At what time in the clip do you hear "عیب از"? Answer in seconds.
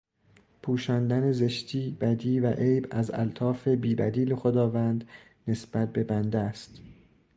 2.51-3.11